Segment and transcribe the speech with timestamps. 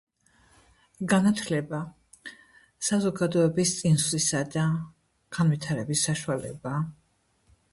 [1.11, 1.81] განათლება
[2.87, 4.65] საზოგადოების წინსვლისა და
[5.39, 6.83] განვითარების საშუალებაა.